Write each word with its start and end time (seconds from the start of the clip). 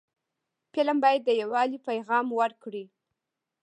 فلم 0.73 0.97
باید 1.03 1.21
د 1.25 1.29
یووالي 1.41 1.79
پیغام 1.87 2.25
ورکړي 2.39 2.85